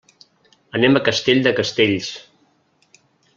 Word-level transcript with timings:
Anem 0.79 0.97
a 0.99 1.03
Castell 1.09 1.43
de 1.49 1.53
Castells. 1.59 2.09